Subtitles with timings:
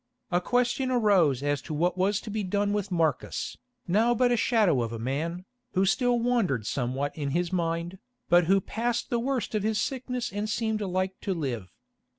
[0.31, 4.35] A question arose as to what was to be done with Marcus, now but a
[4.35, 9.11] shadow of a man, who still wandered somewhat in his mind, but who had passed
[9.11, 11.71] the worst of his sickness and seemed like to live.